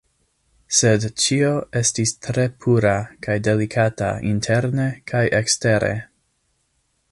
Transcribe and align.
Sed 0.77 1.03
ĉio 1.23 1.51
estis 1.81 2.13
tre 2.27 2.45
pura 2.65 2.95
kaj 3.27 3.37
delikata 3.49 4.09
interne 4.33 4.89
kaj 5.13 5.25
ekstere. 5.43 5.95